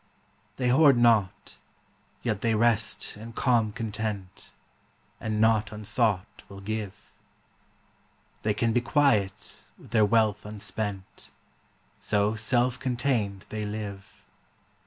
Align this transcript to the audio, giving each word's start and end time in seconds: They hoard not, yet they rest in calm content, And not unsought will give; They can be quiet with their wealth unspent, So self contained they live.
They 0.55 0.69
hoard 0.69 0.97
not, 0.97 1.59
yet 2.23 2.41
they 2.41 2.55
rest 2.55 3.17
in 3.17 3.33
calm 3.33 3.71
content, 3.71 4.49
And 5.19 5.39
not 5.39 5.71
unsought 5.71 6.41
will 6.49 6.59
give; 6.59 7.11
They 8.41 8.55
can 8.55 8.73
be 8.73 8.81
quiet 8.81 9.61
with 9.77 9.91
their 9.91 10.03
wealth 10.05 10.43
unspent, 10.43 11.29
So 11.99 12.33
self 12.33 12.79
contained 12.79 13.45
they 13.49 13.63
live. 13.63 14.25